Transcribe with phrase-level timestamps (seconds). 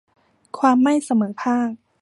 [0.57, 1.69] ความไม่เสมอภาค